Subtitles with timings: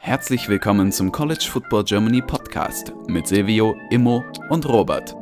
[0.00, 5.14] Herzlich willkommen zum College Football Germany Podcast mit Silvio, Immo und Robert.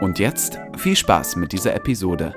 [0.00, 2.34] Und jetzt viel Spaß mit dieser Episode.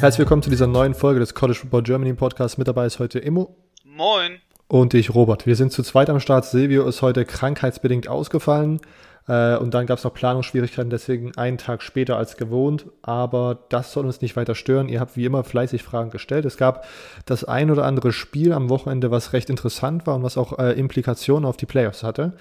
[0.00, 2.58] Herzlich willkommen zu dieser neuen Folge des College Football Germany Podcast.
[2.58, 3.56] Mit dabei ist heute Immo.
[3.84, 4.39] Moin.
[4.70, 5.46] Und ich, Robert.
[5.46, 6.44] Wir sind zu zweit am Start.
[6.44, 8.80] Silvio ist heute krankheitsbedingt ausgefallen.
[9.26, 12.86] Äh, und dann gab es noch Planungsschwierigkeiten, deswegen einen Tag später als gewohnt.
[13.02, 14.88] Aber das soll uns nicht weiter stören.
[14.88, 16.44] Ihr habt wie immer fleißig Fragen gestellt.
[16.44, 16.84] Es gab
[17.26, 20.78] das ein oder andere Spiel am Wochenende, was recht interessant war und was auch äh,
[20.78, 22.34] Implikationen auf die Playoffs hatte.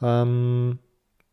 [0.00, 0.78] Ähm,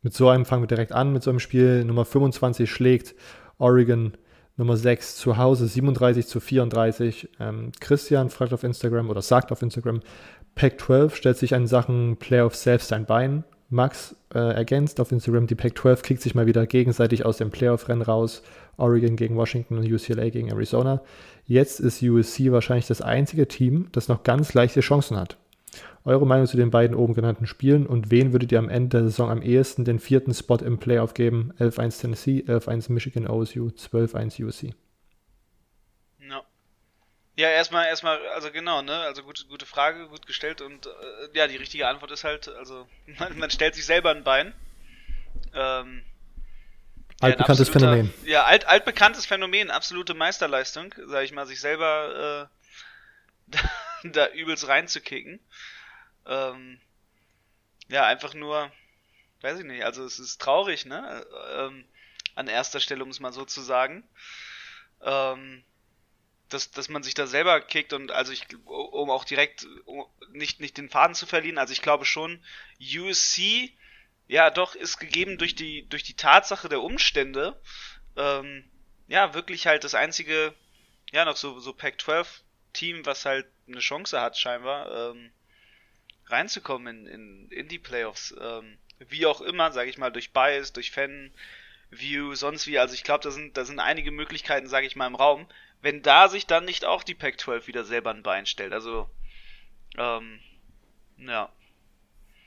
[0.02, 1.13] mit so einem fangen wir direkt an.
[1.13, 3.16] Mit so einem Spiel Nummer 25 schlägt
[3.59, 4.11] Oregon
[4.55, 7.30] Nummer 6 zu Hause 37 zu 34.
[7.39, 10.02] Ähm, Christian fragt auf Instagram oder sagt auf Instagram,
[10.55, 13.44] Pack 12 stellt sich an Sachen Playoffs selbst ein Bein.
[13.73, 18.03] Max äh, ergänzt auf Instagram, die Pac-12 kickt sich mal wieder gegenseitig aus dem Playoff-Rennen
[18.03, 18.44] raus.
[18.77, 21.02] Oregon gegen Washington und UCLA gegen Arizona.
[21.45, 25.38] Jetzt ist USC wahrscheinlich das einzige Team, das noch ganz leichte Chancen hat.
[26.05, 29.03] Eure Meinung zu den beiden oben genannten Spielen und wen würdet ihr am Ende der
[29.03, 31.53] Saison am ehesten den vierten Spot im Playoff geben?
[31.59, 34.73] 11-1 Tennessee, 11-1 Michigan OSU, 12-1 USC.
[37.35, 40.89] Ja, erstmal, erstmal, also genau, ne, also gute, gute Frage, gut gestellt und äh,
[41.33, 42.87] ja, die richtige Antwort ist halt, also
[43.19, 44.53] man, man stellt sich selber ein Bein.
[45.55, 46.03] Ähm,
[47.21, 48.13] altbekanntes ja, Phänomen.
[48.25, 52.49] Ja, alt, altbekanntes Phänomen, absolute Meisterleistung, sag ich mal, sich selber
[53.52, 53.58] äh,
[54.11, 55.39] da, übelst reinzukicken.
[56.25, 56.79] Ähm,
[57.89, 58.71] ja, einfach nur,
[59.41, 61.85] weiß ich nicht, also es ist traurig, ne, ähm,
[62.35, 64.03] an erster Stelle, um es mal so zu sagen.
[65.01, 65.63] Ähm,
[66.49, 69.67] dass, dass man sich da selber kickt und also ich, um auch direkt
[70.31, 72.43] nicht, nicht den Faden zu verlieren, also ich glaube schon,
[72.79, 73.75] USC,
[74.27, 77.59] ja doch, ist gegeben durch die, durch die Tatsache der Umstände,
[78.15, 78.69] ähm,
[79.08, 80.53] ja, wirklich halt das einzige,
[81.11, 85.31] ja, noch so, so Pac-12-Team, was halt eine Chance hat, scheinbar, ähm,
[86.27, 88.35] reinzukommen in, in, in die Playoffs.
[88.39, 92.79] Ähm, wie auch immer, sage ich mal, durch Bias, durch Fan-View, sonst wie.
[92.79, 95.47] Also ich glaube, da sind, da sind einige Möglichkeiten, sage ich mal, im Raum
[95.83, 98.73] wenn da sich dann nicht auch die Pac-12 wieder selber ein Bein stellt.
[98.73, 99.05] Also,
[99.97, 100.39] ähm,
[101.17, 101.49] ja.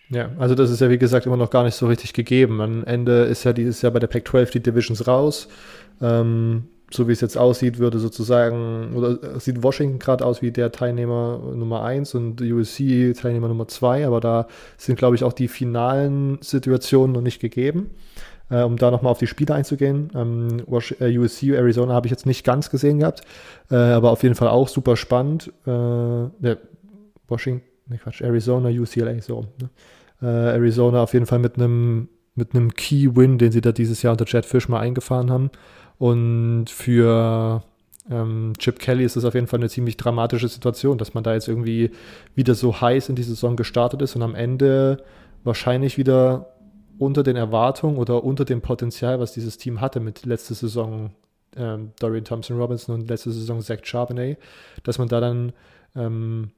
[0.09, 2.60] Ja, also das ist ja wie gesagt immer noch gar nicht so richtig gegeben.
[2.60, 5.48] Am Ende ist ja dieses Jahr bei der Pac-12 die Divisions raus.
[6.00, 10.71] Ähm, so wie es jetzt aussieht, würde sozusagen, oder sieht Washington gerade aus wie der
[10.71, 15.49] Teilnehmer Nummer 1 und USC Teilnehmer Nummer 2, aber da sind, glaube ich, auch die
[15.49, 17.91] finalen Situationen noch nicht gegeben.
[18.49, 20.11] Äh, um da nochmal auf die Spiele einzugehen.
[20.15, 23.23] Ähm, USC, äh, Arizona habe ich jetzt nicht ganz gesehen gehabt,
[23.73, 25.53] äh, aber auf jeden Fall auch super spannend.
[25.67, 26.59] Äh, ne,
[27.27, 29.47] Washington, ne Quatsch, Arizona, UCLA, so.
[29.61, 29.71] Ne?
[30.23, 34.13] Äh, Arizona auf jeden Fall mit einem mit einem Key-Win, den sie da dieses Jahr
[34.13, 35.51] unter Jet Fish mal eingefahren haben.
[35.99, 37.62] Und für
[38.11, 41.34] ähm, Chip Kelly ist das auf jeden Fall eine ziemlich dramatische Situation, dass man da
[41.34, 41.91] jetzt irgendwie
[42.34, 45.03] wieder so heiß in die Saison gestartet ist und am Ende
[45.45, 46.53] wahrscheinlich wieder
[46.99, 51.11] unter den Erwartungen oder unter dem Potenzial, was dieses Team hatte mit letzter Saison
[51.57, 54.39] ähm, Dorian Thompson Robinson und letzte Saison Zach Charbonnet,
[54.84, 55.53] dass man da dann
[55.95, 56.51] ähm,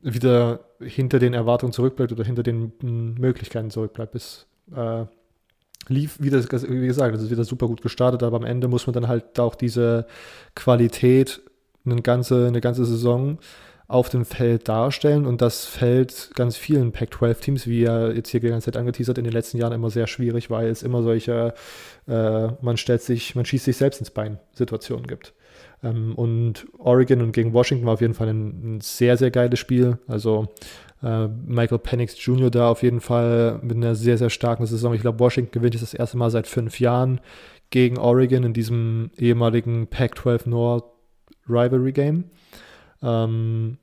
[0.00, 2.72] wieder hinter den Erwartungen zurückbleibt oder hinter den
[3.18, 4.12] Möglichkeiten zurückbleibt.
[4.12, 5.06] Bis äh,
[5.88, 8.94] lief, wie, wie gesagt, das ist wieder super gut gestartet, aber am Ende muss man
[8.94, 10.06] dann halt auch diese
[10.54, 11.40] Qualität
[11.84, 13.38] eine ganze, eine ganze Saison
[13.86, 18.48] auf dem Feld darstellen und das fällt ganz vielen Pac-12-Teams, wie ja jetzt hier die
[18.48, 21.54] ganze Zeit angeteasert, in den letzten Jahren immer sehr schwierig, weil es immer solche,
[22.08, 25.34] äh, man stellt sich, man schießt sich selbst ins Bein Situationen gibt.
[25.82, 29.58] Ähm, und Oregon und gegen Washington war auf jeden Fall ein, ein sehr, sehr geiles
[29.58, 29.98] Spiel.
[30.06, 30.48] Also
[31.02, 32.50] äh, Michael Penix Jr.
[32.50, 34.94] da auf jeden Fall mit einer sehr, sehr starken Saison.
[34.94, 37.20] Ich glaube, Washington gewinnt jetzt das erste Mal seit fünf Jahren
[37.70, 40.84] gegen Oregon in diesem ehemaligen Pac-12 North
[41.48, 42.24] Rivalry Game.
[43.02, 43.78] Ähm,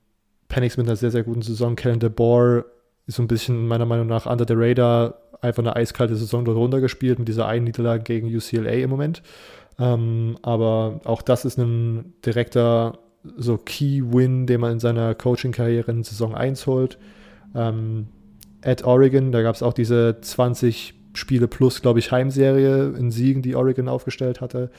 [0.48, 1.76] Penix mit einer sehr, sehr guten Saison.
[1.76, 2.66] Kellen DeBoer
[3.06, 6.58] ist so ein bisschen meiner Meinung nach under the radar einfach eine eiskalte Saison dort
[6.58, 9.24] runtergespielt mit dieser einen Niederlage gegen UCLA im Moment.
[9.82, 13.00] Ähm, aber auch das ist ein direkter
[13.36, 17.00] so Key-Win, den man in seiner Coaching-Karriere in Saison 1 holt.
[17.56, 18.08] Ähm,
[18.64, 23.42] at Oregon, da gab es auch diese 20 Spiele plus, glaube ich, Heimserie in Siegen,
[23.42, 24.70] die Oregon aufgestellt hatte.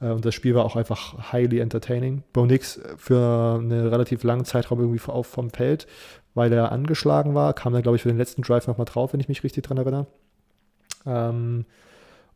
[0.00, 2.22] Äh, und das Spiel war auch einfach highly entertaining.
[2.32, 5.88] Bo Nix für einen relativ langen Zeitraum irgendwie auf vom Feld,
[6.34, 9.20] weil er angeschlagen war, kam dann, glaube ich, für den letzten Drive nochmal drauf, wenn
[9.20, 10.06] ich mich richtig dran erinnere.
[11.06, 11.64] Ähm,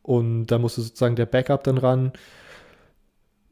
[0.09, 2.13] und da musste sozusagen der Backup dann ran.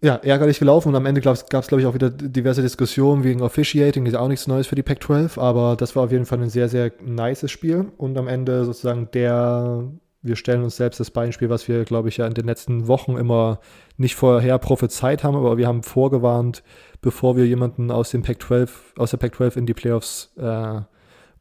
[0.03, 3.43] ja, ärgerlich gelaufen und am Ende gab es, glaube ich, auch wieder diverse Diskussionen wegen
[3.43, 6.49] Officiating, ist auch nichts Neues für die Pac-12, aber das war auf jeden Fall ein
[6.49, 9.85] sehr, sehr nices Spiel und am Ende sozusagen der,
[10.23, 13.19] wir stellen uns selbst das Beispiel, was wir, glaube ich, ja in den letzten Wochen
[13.19, 13.61] immer
[13.99, 16.63] nicht vorher prophezeit haben, aber wir haben vorgewarnt,
[17.03, 20.81] bevor wir jemanden aus dem Pac-12, aus der Pac-12 in die Playoffs äh,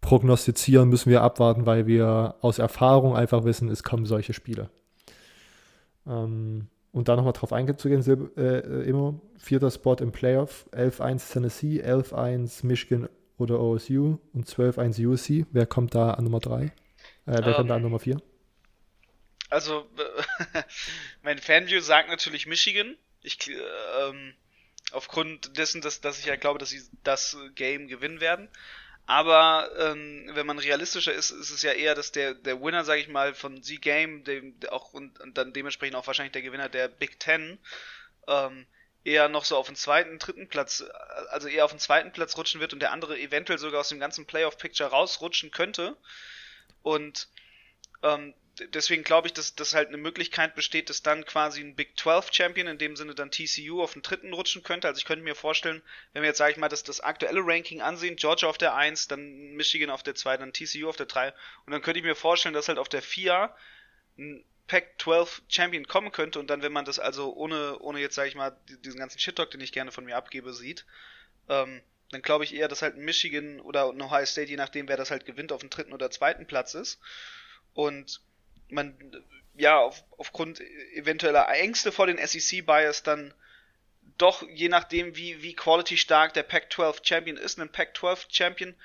[0.02, 4.70] prognostizieren, müssen wir abwarten, weil wir aus Erfahrung einfach wissen, es kommen solche Spiele.
[6.08, 8.02] Ähm, und da nochmal drauf einzugehen,
[8.38, 15.06] äh, äh, immer vierter Spot im Playoff, 11-1 Tennessee, 11-1 Michigan oder OSU und 12-1
[15.06, 15.46] USC.
[15.52, 16.64] Wer kommt da an Nummer 3?
[16.64, 16.72] Äh,
[17.26, 18.22] wer um, kommt da an ähm, Nummer 4?
[19.50, 19.86] Also,
[21.22, 22.96] mein Fanview sagt natürlich Michigan.
[23.22, 24.34] Ich, ähm,
[24.92, 28.48] aufgrund dessen, dass, dass ich ja glaube, dass sie das Game gewinnen werden.
[29.08, 33.02] Aber ähm, wenn man realistischer ist, ist es ja eher, dass der, der Winner, sage
[33.02, 36.70] ich mal, von Z Game, dem auch und, und, dann dementsprechend auch wahrscheinlich der Gewinner
[36.70, 37.60] der Big Ten,
[38.28, 38.66] ähm,
[39.04, 40.84] eher noch so auf den zweiten, dritten Platz,
[41.30, 44.00] also eher auf den zweiten Platz rutschen wird und der andere eventuell sogar aus dem
[44.00, 45.96] ganzen Playoff-Picture rausrutschen könnte.
[46.82, 47.28] Und
[48.02, 48.34] ähm,
[48.74, 52.30] deswegen glaube ich, dass das halt eine Möglichkeit besteht, dass dann quasi ein Big 12
[52.32, 54.88] Champion, in dem Sinne dann TCU auf den dritten rutschen könnte.
[54.88, 55.82] Also ich könnte mir vorstellen,
[56.14, 59.08] wenn wir jetzt, sage ich mal, das, das aktuelle Ranking ansehen, Georgia auf der 1,
[59.08, 61.34] dann Michigan auf der 2, dann TCU auf der 3
[61.66, 63.54] und dann könnte ich mir vorstellen, dass halt auf der 4
[64.18, 68.30] ein Pac-12 Champion kommen könnte und dann, wenn man das also ohne, ohne jetzt, sage
[68.30, 70.86] ich mal, diesen ganzen Shit-Talk, den ich gerne von mir abgebe, sieht,
[71.50, 71.82] ähm,
[72.12, 75.26] dann glaube ich eher, dass halt Michigan oder Ohio State, je nachdem, wer das halt
[75.26, 77.00] gewinnt, auf dem dritten oder zweiten Platz ist.
[77.74, 78.22] Und
[78.70, 78.96] man
[79.56, 80.62] ja auf, aufgrund
[80.94, 83.34] eventueller Ängste vor den SEC-Bias dann
[84.18, 88.76] doch, je nachdem, wie, wie quality stark der Pac-12 Champion ist, einen Pac-12 Champion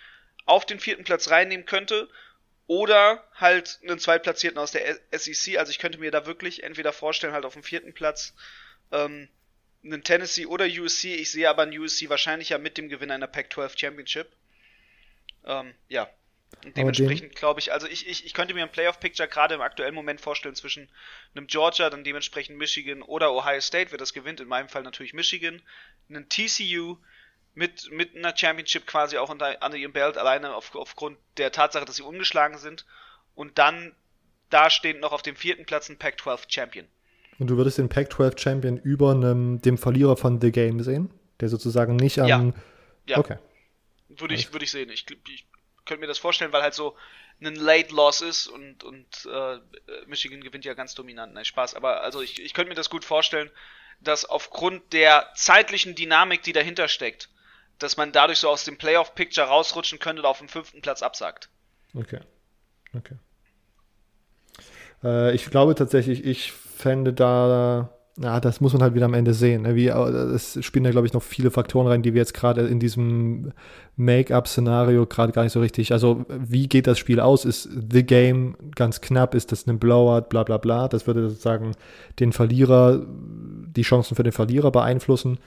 [0.44, 2.08] auf den vierten Platz reinnehmen könnte
[2.66, 5.58] oder halt einen Zweitplatzierten aus der SEC.
[5.58, 8.34] Also ich könnte mir da wirklich entweder vorstellen, halt auf dem vierten Platz
[8.90, 9.28] ähm,
[9.84, 11.14] einen Tennessee oder USC.
[11.14, 14.28] Ich sehe aber einen USC wahrscheinlich ja mit dem Gewinner einer Pac-12 Championship.
[15.44, 16.10] Ähm, ja,
[16.76, 20.20] dementsprechend glaube ich, also ich, ich, ich könnte mir ein Playoff-Picture gerade im aktuellen Moment
[20.20, 20.88] vorstellen zwischen
[21.34, 25.14] einem Georgia, dann dementsprechend Michigan oder Ohio State, wer das gewinnt, in meinem Fall natürlich
[25.14, 25.62] Michigan,
[26.08, 26.96] einen TCU
[27.54, 31.84] mit, mit einer Championship quasi auch unter, unter ihrem Belt, alleine auf, aufgrund der Tatsache,
[31.84, 32.84] dass sie ungeschlagen sind
[33.34, 33.94] und dann
[34.50, 36.86] dastehend noch auf dem vierten Platz ein Pac-12 Champion.
[37.38, 41.10] Und du würdest den Pac-12 Champion über einem, dem Verlierer von The Game sehen?
[41.40, 42.28] Der sozusagen nicht an.
[43.06, 43.14] Ja.
[43.14, 43.18] ja.
[43.18, 43.38] Okay.
[44.08, 44.90] Würde ich, würde ich sehen.
[44.90, 45.46] Ich, ich
[45.84, 46.96] könnte mir das vorstellen, weil halt so
[47.42, 49.58] ein Late Loss ist und, und äh,
[50.06, 51.32] Michigan gewinnt ja ganz dominant.
[51.32, 51.74] Nein, Spaß.
[51.74, 53.50] Aber also ich, ich könnte mir das gut vorstellen,
[54.00, 57.30] dass aufgrund der zeitlichen Dynamik, die dahinter steckt,
[57.78, 61.48] dass man dadurch so aus dem Playoff-Picture rausrutschen könnte und auf dem fünften Platz absagt.
[61.94, 62.20] Okay.
[62.94, 63.16] Okay.
[65.02, 69.34] Äh, ich glaube tatsächlich, ich fände da ja, das muss man halt wieder am Ende
[69.34, 69.62] sehen.
[69.62, 69.76] Ne?
[69.76, 72.80] Wie, es spielen da, glaube ich, noch viele Faktoren rein, die wir jetzt gerade in
[72.80, 73.52] diesem
[73.96, 75.92] Make-up-Szenario gerade gar nicht so richtig.
[75.92, 77.44] Also, wie geht das Spiel aus?
[77.44, 79.34] Ist The Game ganz knapp?
[79.34, 80.28] Ist das ein Blowout?
[80.28, 80.88] Bla, bla, bla.
[80.88, 81.72] Das würde sozusagen
[82.18, 85.38] den Verlierer, die Chancen für den Verlierer beeinflussen.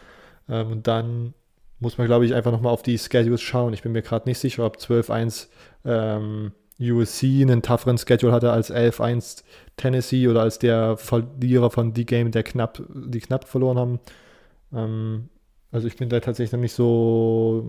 [0.49, 1.33] Ähm, und dann
[1.79, 3.73] muss man, glaube ich, einfach nochmal auf die Schedules schauen.
[3.73, 5.47] Ich bin mir gerade nicht sicher, ob 12-1
[5.85, 9.43] ähm, USC einen tougheren Schedule hatte als 11-1
[9.77, 13.99] Tennessee oder als der Verlierer von die Game, der knapp, die knapp verloren haben.
[14.73, 15.29] Ähm,
[15.71, 17.65] also ich bin da tatsächlich noch nicht so,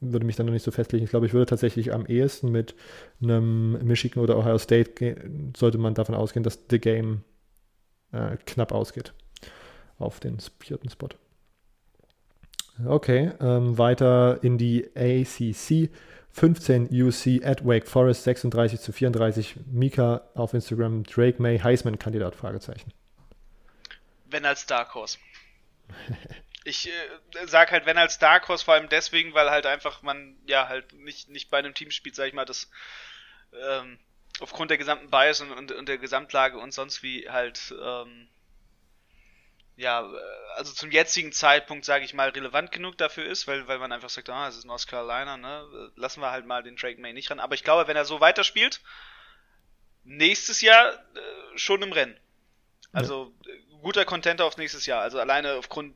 [0.00, 1.04] würde mich dann noch nicht so festlegen.
[1.04, 2.74] Ich glaube, ich würde tatsächlich am ehesten mit
[3.22, 5.14] einem Michigan oder Ohio State,
[5.56, 7.22] sollte man davon ausgehen, dass The Game
[8.10, 9.12] äh, knapp ausgeht
[9.98, 11.10] auf den vierten Spot.
[12.84, 15.90] Okay, ähm, weiter in die ACC.
[16.32, 19.56] 15 UC at Wake Forest, 36 zu 34.
[19.66, 22.92] Mika auf Instagram, Drake May, Heisman-Kandidat, Fragezeichen.
[24.26, 25.18] Wenn als Dark Horse.
[26.64, 30.36] ich äh, sag halt, wenn als Dark Horse, vor allem deswegen, weil halt einfach man
[30.46, 32.70] ja halt nicht, nicht bei einem Team spielt, sag ich mal, das
[33.52, 33.98] ähm,
[34.40, 38.28] aufgrund der gesamten Bias und, und, und, der Gesamtlage und sonst wie halt ähm,
[39.80, 40.16] ja, äh,
[40.56, 44.10] also zum jetzigen Zeitpunkt, sage ich mal, relevant genug dafür ist, weil, weil man einfach
[44.10, 45.90] sagt, ah, es ist North Carolina, ne?
[45.96, 47.40] Lassen wir halt mal den Drake May nicht ran.
[47.40, 48.80] Aber ich glaube, wenn er so weiterspielt,
[50.04, 52.16] nächstes Jahr äh, schon im Rennen.
[52.92, 53.54] Also ja.
[53.80, 55.00] guter Contenter auf nächstes Jahr.
[55.00, 55.94] Also alleine aufgrund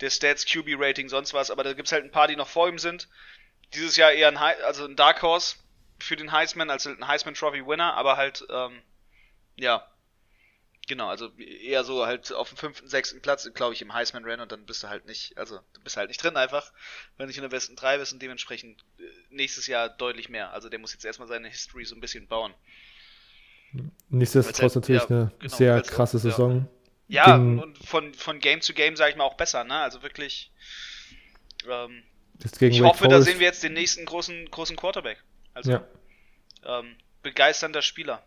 [0.00, 1.50] der Stats, QB-Rating, sonst was.
[1.50, 3.08] Aber da gibt's halt ein paar, die noch vor ihm sind.
[3.74, 5.56] Dieses Jahr eher ein, also ein Dark Horse
[5.98, 8.82] für den Heisman, als ein Heisman Trophy Winner, aber halt, ähm,
[9.56, 9.86] ja,
[10.88, 14.50] Genau, also eher so halt auf dem fünften, sechsten Platz, glaube ich, im Heisman-Rennen und
[14.50, 16.72] dann bist du halt nicht, also du bist halt nicht drin einfach,
[17.16, 20.52] wenn du nicht in der besten drei bist und dementsprechend äh, nächstes Jahr deutlich mehr.
[20.52, 22.52] Also der muss jetzt erstmal seine History so ein bisschen bauen.
[24.08, 26.68] Nichtsdestotrotz natürlich ja, eine genau, sehr krasse Saison.
[27.08, 29.74] Ja, ging, und von, von Game zu Game, sage ich mal, auch besser, ne?
[29.74, 30.50] Also wirklich.
[31.68, 32.02] Ähm,
[32.44, 33.12] ich Wake hoffe, Forest.
[33.12, 35.22] da sehen wir jetzt den nächsten großen, großen Quarterback.
[35.54, 35.86] Also ja.
[36.64, 38.24] ähm, begeisternder Spieler.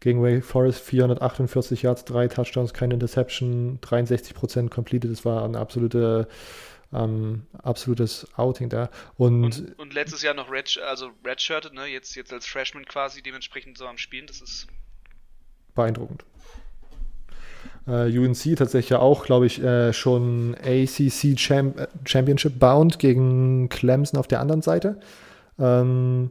[0.00, 5.10] Gegen Wake Forest 448 Yards, drei Touchdowns, keine Interception, 63% completed.
[5.10, 6.28] Das war ein absolute,
[6.92, 8.90] ähm, absolutes Outing da.
[9.16, 11.86] Und, und, und, letztes Jahr noch Red, also Redshirted, ne?
[11.86, 14.26] jetzt, jetzt als Freshman quasi dementsprechend so am Spielen.
[14.26, 14.66] Das ist
[15.74, 16.24] beeindruckend.
[17.86, 23.68] Äh, UNC tatsächlich ja auch, glaube ich, äh, schon ACC Champ äh, Championship bound gegen
[23.68, 24.98] Clemson auf der anderen Seite.
[25.58, 26.30] Ähm,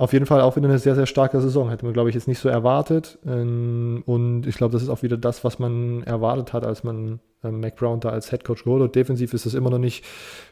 [0.00, 1.68] auf jeden Fall auch wieder eine sehr, sehr starke Saison.
[1.68, 3.18] Hätte man, glaube ich, jetzt nicht so erwartet.
[3.26, 7.20] Ähm, und ich glaube, das ist auch wieder das, was man erwartet hat, als man
[7.44, 8.94] ähm, Mac Brown da als Head Coach geholt hat.
[8.94, 10.02] Defensiv ist das immer noch nicht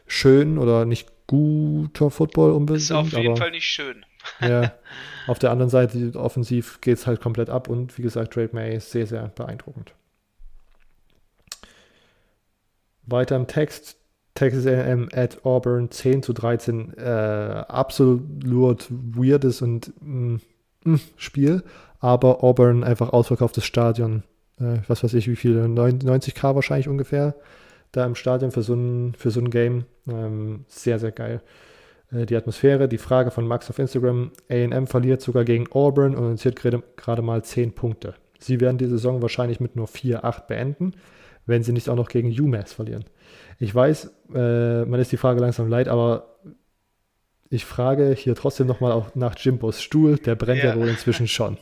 [0.05, 2.83] schön oder nicht guter Football unbedingt.
[2.83, 4.05] Ist auf jeden Fall nicht schön.
[4.39, 4.71] ja,
[5.25, 8.75] auf der anderen Seite, offensiv geht es halt komplett ab und wie gesagt, Drake May
[8.75, 9.95] ist sehr, sehr beeindruckend.
[13.07, 13.98] Weiter im Text.
[14.39, 16.97] Texas A&M at Auburn 10 zu 13.
[16.97, 17.01] Äh,
[17.67, 20.37] absolut weirdes und mm,
[20.85, 21.63] mm, Spiel.
[21.99, 24.23] Aber Auburn einfach ausverkauftes Stadion.
[24.57, 25.65] Äh, was weiß ich, wie viele?
[25.65, 27.35] 90k wahrscheinlich ungefähr.
[27.91, 29.83] Da im Stadion für so ein, für so ein Game.
[30.07, 31.41] Ähm, sehr, sehr geil.
[32.09, 34.31] Äh, die Atmosphäre, die Frage von Max auf Instagram.
[34.49, 38.13] AM verliert sogar gegen Auburn und notiert gerade mal 10 Punkte.
[38.39, 40.93] Sie werden die Saison wahrscheinlich mit nur 4-8 beenden
[41.49, 43.05] wenn sie nicht auch noch gegen UMass verlieren.
[43.59, 46.39] Ich weiß, äh, man ist die Frage langsam leid, aber
[47.49, 51.27] ich frage hier trotzdem nochmal auch nach Jimbos Stuhl, der brennt ja, ja wohl inzwischen
[51.27, 51.57] schon.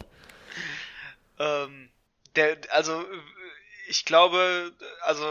[1.39, 1.89] ähm,
[2.36, 3.03] der, also
[3.88, 5.25] ich glaube, also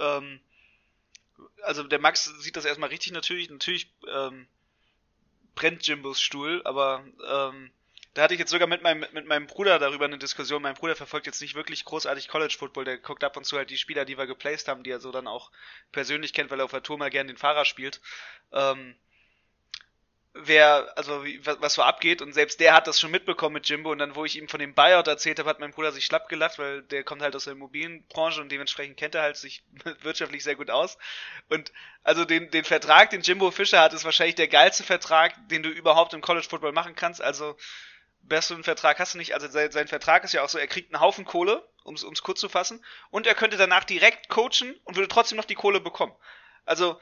[0.00, 0.40] ähm,
[1.62, 4.46] also der Max sieht das erstmal richtig natürlich, natürlich ähm,
[5.54, 7.70] brennt Jimbos Stuhl, aber ähm,
[8.14, 10.62] da hatte ich jetzt sogar mit meinem, mit meinem Bruder darüber eine Diskussion.
[10.62, 12.84] Mein Bruder verfolgt jetzt nicht wirklich großartig College Football.
[12.84, 15.12] Der guckt ab und zu halt die Spieler, die wir geplaced haben, die er so
[15.12, 15.52] dann auch
[15.92, 18.00] persönlich kennt, weil er auf der Tour mal gern den Fahrer spielt.
[18.52, 18.96] Ähm,
[20.32, 23.68] wer, also wie, was, was so abgeht und selbst der hat das schon mitbekommen mit
[23.68, 26.04] Jimbo und dann, wo ich ihm von dem Buyout erzählt habe, hat mein Bruder sich
[26.04, 29.64] schlapp gelacht, weil der kommt halt aus der Immobilienbranche und dementsprechend kennt er halt sich
[30.02, 30.98] wirtschaftlich sehr gut aus
[31.48, 31.72] und
[32.04, 35.68] also den, den Vertrag, den Jimbo Fischer hat, ist wahrscheinlich der geilste Vertrag, den du
[35.68, 37.56] überhaupt im College Football machen kannst, also
[38.22, 39.34] besseren Vertrag hast du nicht.
[39.34, 42.22] Also sein, sein Vertrag ist ja auch so, er kriegt einen Haufen Kohle, um es
[42.22, 45.80] kurz zu fassen, und er könnte danach direkt coachen und würde trotzdem noch die Kohle
[45.80, 46.14] bekommen.
[46.64, 47.00] Also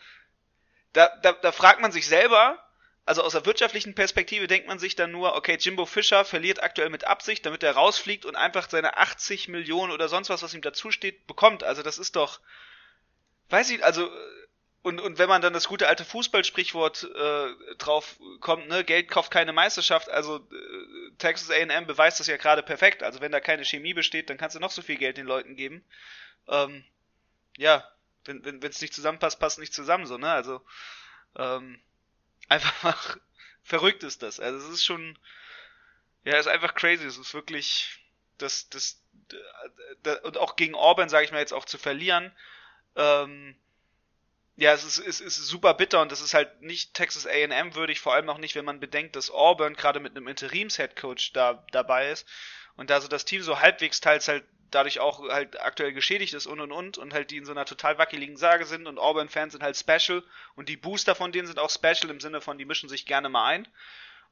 [0.93, 2.63] da, da, da fragt man sich selber,
[3.05, 6.91] also aus der wirtschaftlichen Perspektive denkt man sich dann nur, okay, Jimbo Fischer verliert aktuell
[6.91, 10.61] mit Absicht, damit er rausfliegt und einfach seine 80 Millionen oder sonst was, was ihm
[10.61, 11.65] dazusteht, bekommt.
[11.65, 12.41] Also das ist doch,
[13.49, 14.11] weiß ich, also
[14.89, 19.31] und, und wenn man dann das gute alte Fußballsprichwort äh, drauf kommt, ne, Geld kauft
[19.31, 23.03] keine Meisterschaft, also äh, Texas AM beweist das ja gerade perfekt.
[23.03, 25.57] Also wenn da keine Chemie besteht, dann kannst du noch so viel Geld den Leuten
[25.57, 25.85] geben.
[26.49, 26.85] Ähm,
[27.59, 27.87] ja,
[28.25, 30.33] wenn wenn es nicht zusammenpasst, passt nicht zusammen, so, ne?
[30.33, 30.65] Also
[31.37, 31.79] ähm,
[32.49, 33.19] einfach
[33.63, 34.41] verrückt ist das.
[34.41, 35.19] Also es ist schon,
[36.25, 37.05] ja, es ist einfach crazy.
[37.05, 38.01] Es ist wirklich,
[38.39, 39.03] das, das,
[40.03, 42.33] das und auch gegen Auburn, sage ich mal jetzt auch zu verlieren,
[42.97, 43.55] ähm,
[44.59, 48.01] ja, es ist, es ist super bitter und das ist halt nicht Texas A&M würdig,
[48.01, 52.11] vor allem auch nicht, wenn man bedenkt, dass Auburn gerade mit einem Interims-Headcoach da dabei
[52.11, 52.27] ist
[52.77, 56.47] und da so das Team so halbwegs teils halt dadurch auch halt aktuell geschädigt ist
[56.47, 59.53] und und und und halt die in so einer total wackeligen Sage sind und Auburn-Fans
[59.53, 60.25] sind halt special
[60.57, 63.29] und die Booster von denen sind auch special im Sinne von, die mischen sich gerne
[63.29, 63.69] mal ein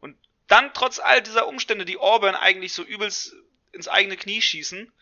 [0.01, 0.17] und
[0.49, 3.33] dann trotz all dieser Umstände, die Auburn eigentlich so übelst
[3.71, 4.93] ins eigene Knie schießen,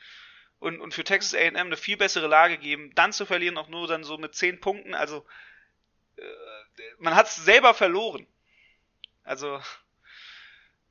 [0.64, 3.86] und, und für Texas AM eine viel bessere Lage geben, dann zu verlieren auch nur
[3.86, 5.26] dann so mit 10 Punkten, also
[6.16, 6.22] äh,
[6.98, 8.26] man hat es selber verloren.
[9.24, 9.60] Also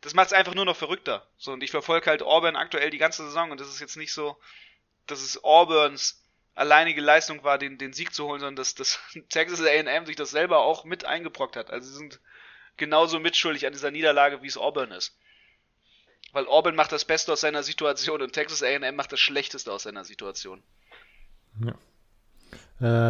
[0.01, 1.27] das macht es einfach nur noch verrückter.
[1.38, 4.13] So, und ich verfolge halt Auburn aktuell die ganze Saison und das ist jetzt nicht
[4.13, 4.39] so,
[5.08, 9.00] dass es Auburns alleinige Leistung war, den, den Sieg zu holen, sondern dass, dass
[9.30, 11.72] Texas AM sich das selber auch mit eingebrockt hat.
[11.72, 12.20] Also sie sind
[12.77, 15.18] genauso mitschuldig an dieser Niederlage, wie es Auburn ist.
[16.33, 19.83] Weil Auburn macht das Beste aus seiner Situation und Texas AM macht das Schlechteste aus
[19.83, 20.61] seiner Situation.
[21.63, 21.73] Ja.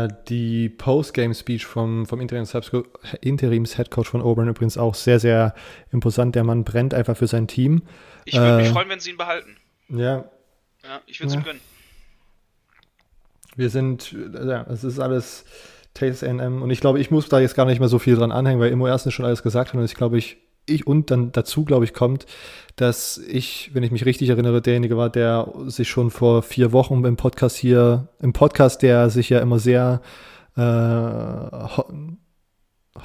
[0.03, 5.55] Äh, die Postgame-Speech vom, vom Interims-Headcoach von Auburn übrigens auch sehr, sehr
[5.91, 6.35] imposant.
[6.35, 7.83] Der Mann brennt einfach für sein Team.
[8.25, 9.57] Ich würde äh, mich freuen, wenn sie ihn behalten.
[9.87, 10.25] Ja.
[10.83, 11.39] Ja, ich würde es ja.
[11.39, 11.61] ihm gönnen.
[13.55, 15.45] Wir sind, ja, es ist alles
[15.93, 18.31] Texas AM und ich glaube, ich muss da jetzt gar nicht mehr so viel dran
[18.31, 21.32] anhängen, weil Immo erstens schon alles gesagt hat und ich glaube, ich ich und dann
[21.32, 22.25] dazu, glaube ich, kommt,
[22.75, 27.03] dass ich, wenn ich mich richtig erinnere, derjenige war, der sich schon vor vier Wochen
[27.05, 30.01] im Podcast hier, im Podcast, der sich ja immer sehr
[30.55, 30.62] äh,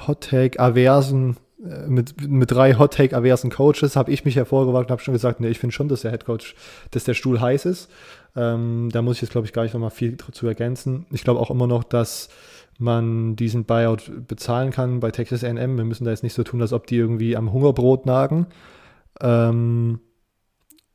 [0.07, 5.01] Hot Take aversen äh, mit, mit drei Hot-Take-aversen Coaches habe ich mich hervorgewagt und habe
[5.01, 6.55] schon gesagt, nee, ich finde schon, dass der Head Coach,
[6.91, 7.89] dass der Stuhl heiß ist.
[8.35, 11.05] Ähm, da muss ich jetzt, glaube ich, gar nicht nochmal viel zu ergänzen.
[11.11, 12.29] Ich glaube auch immer noch, dass
[12.79, 15.77] man diesen Buyout bezahlen kann bei Texas A&M.
[15.77, 18.47] Wir müssen da jetzt nicht so tun, als ob die irgendwie am Hungerbrot nagen.
[19.21, 19.99] Ähm,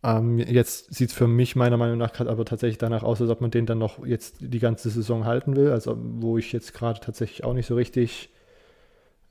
[0.03, 3.41] ähm, jetzt sieht es für mich meiner Meinung nach aber tatsächlich danach aus, als ob
[3.41, 5.71] man den dann noch jetzt die ganze Saison halten will.
[5.71, 8.31] Also wo ich jetzt gerade tatsächlich auch nicht so richtig.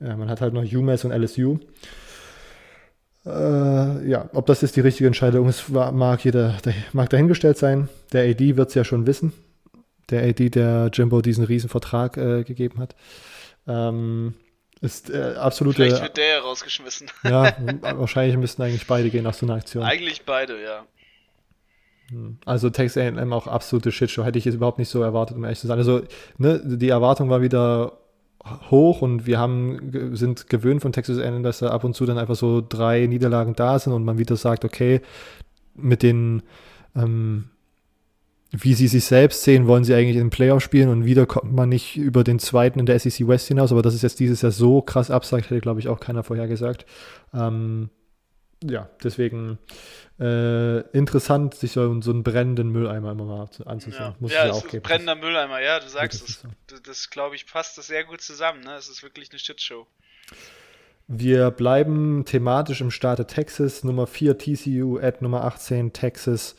[0.00, 1.58] Ja, man hat halt noch UMass und LSU.
[3.24, 6.56] Äh, ja, ob das jetzt die richtige Entscheidung ist, mag jeder,
[6.92, 7.88] mag dahingestellt sein.
[8.12, 9.32] Der AD wird es ja schon wissen
[10.10, 12.94] der AD, der Jimbo diesen Riesenvertrag äh, gegeben hat.
[13.66, 14.34] Ähm,
[14.80, 15.82] ist äh, absolute.
[15.82, 17.10] Vielleicht wird der ja rausgeschmissen.
[17.24, 17.54] ja,
[17.96, 19.82] wahrscheinlich müssten eigentlich beide gehen nach so einer Aktion.
[19.82, 20.84] Eigentlich beide, ja.
[22.10, 22.38] Hm.
[22.44, 24.24] Also Texas A&M auch absolute Shitshow.
[24.24, 25.78] Hätte ich jetzt überhaupt nicht so erwartet, um ehrlich zu sein.
[25.78, 26.02] Also
[26.36, 27.98] ne, die Erwartung war wieder
[28.70, 32.18] hoch und wir haben sind gewöhnt von Texas A&M, dass da ab und zu dann
[32.18, 35.00] einfach so drei Niederlagen da sind und man wieder sagt, okay,
[35.74, 36.42] mit den
[36.94, 37.50] ähm,
[38.56, 41.52] wie sie sich selbst sehen, wollen sie eigentlich in den Playoff spielen und wieder kommt
[41.52, 44.42] man nicht über den zweiten in der SEC West hinaus, aber das ist jetzt dieses
[44.42, 46.86] Jahr so krass absagt, hätte glaube ich auch keiner vorher gesagt.
[47.32, 47.90] Ähm,
[48.62, 49.58] ja, deswegen
[50.20, 54.02] äh, interessant, sich so, so einen brennenden Mülleimer immer mal anzusehen.
[54.02, 54.82] Ja, Muss ja, es auch ist geben.
[54.82, 56.40] brennender Mülleimer, ja, du sagst es.
[56.40, 56.48] So.
[56.68, 58.60] Das, das glaube ich, passt das sehr gut zusammen.
[58.62, 58.74] Ne?
[58.76, 59.86] Es ist wirklich eine Shitshow.
[61.08, 63.84] Wir bleiben thematisch im Staate Texas.
[63.84, 66.54] Nummer 4 TCU at Nummer 18 Texas.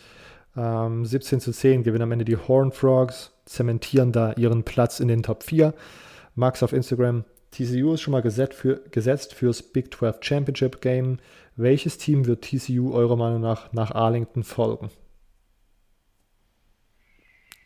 [0.58, 5.08] Ähm, 17 zu 10 gewinnen am Ende die Horn Frogs, zementieren da ihren Platz in
[5.08, 5.74] den Top 4.
[6.36, 7.26] Max auf Instagram.
[7.52, 11.20] TCU ist schon mal gesetzt, für, gesetzt fürs Big 12 Championship Game.
[11.56, 14.90] Welches Team wird TCU eurer Meinung nach nach Arlington folgen?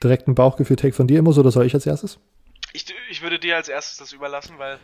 [0.03, 2.19] Direkt ein Bauchgefühl-Take von dir, immer oder soll ich als erstes?
[2.71, 4.77] Ich, ich würde dir als erstes das überlassen, weil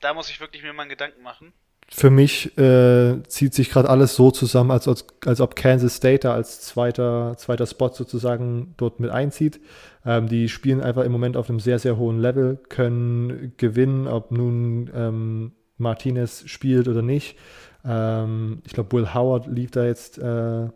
[0.00, 1.52] da muss ich wirklich mir mal einen Gedanken machen
[1.90, 6.20] für mich äh, zieht sich gerade alles so zusammen, als, als, als ob Kansas State
[6.20, 9.60] da als zweiter, zweiter Spot sozusagen dort mit einzieht.
[10.04, 14.32] Ähm, die spielen einfach im Moment auf einem sehr, sehr hohen Level, können gewinnen, ob
[14.32, 17.36] nun ähm, Martinez spielt oder nicht.
[17.84, 20.68] Ähm, ich glaube, Will Howard lief da jetzt äh,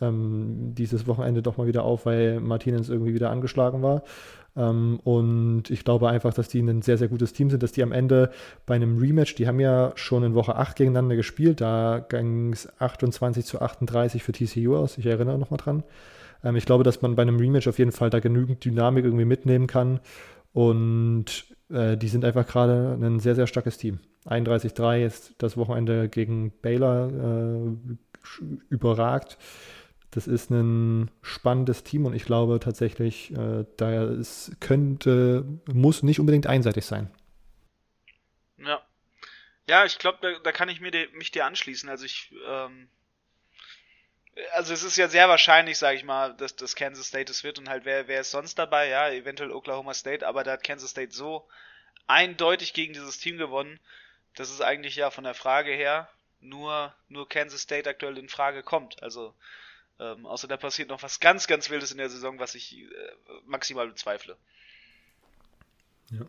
[0.00, 4.02] ähm, dieses Wochenende doch mal wieder auf, weil Martinez irgendwie wieder angeschlagen war.
[4.56, 7.82] Ähm, und ich glaube einfach, dass die ein sehr, sehr gutes Team sind, dass die
[7.82, 8.30] am Ende
[8.66, 12.68] bei einem Rematch, die haben ja schon in Woche 8 gegeneinander gespielt, da ging es
[12.80, 15.84] 28 zu 38 für TCU aus, ich erinnere nochmal dran.
[16.42, 19.24] Ähm, ich glaube, dass man bei einem Rematch auf jeden Fall da genügend Dynamik irgendwie
[19.24, 20.00] mitnehmen kann
[20.52, 24.00] und äh, die sind einfach gerade ein sehr, sehr starkes Team.
[24.26, 27.94] 31-3 ist das Wochenende gegen Baylor äh,
[28.68, 29.38] überragt
[30.10, 36.20] das ist ein spannendes Team und ich glaube tatsächlich, äh, da es könnte, muss nicht
[36.20, 37.10] unbedingt einseitig sein.
[38.56, 38.82] Ja.
[39.68, 41.90] Ja, ich glaube, da, da, kann ich mir de, mich dir anschließen.
[41.90, 42.88] Also ich, ähm,
[44.52, 47.58] also es ist ja sehr wahrscheinlich, sage ich mal, dass das Kansas State es wird
[47.58, 48.88] und halt wer, wer ist sonst dabei?
[48.88, 51.46] Ja, eventuell Oklahoma State, aber da hat Kansas State so
[52.06, 53.78] eindeutig gegen dieses Team gewonnen,
[54.36, 56.08] dass es eigentlich ja von der Frage her
[56.40, 59.02] nur, nur Kansas State aktuell in Frage kommt.
[59.02, 59.34] Also
[60.00, 62.86] ähm, außer da passiert noch was ganz, ganz Wildes in der Saison, was ich äh,
[63.46, 64.36] maximal bezweifle.
[66.10, 66.26] Ja.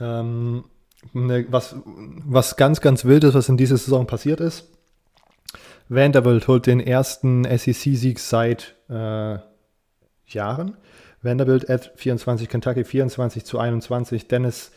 [0.00, 0.64] Ähm,
[1.12, 4.68] ne, was, was ganz, ganz Wildes, was in dieser Saison passiert ist.
[5.88, 9.38] Vanderbilt holt den ersten SEC-Sieg seit äh,
[10.26, 10.76] Jahren.
[11.20, 14.28] Vanderbilt at 24, Kentucky 24 zu 21.
[14.28, 14.72] Dennis